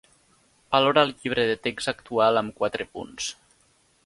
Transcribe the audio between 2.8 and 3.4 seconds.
punts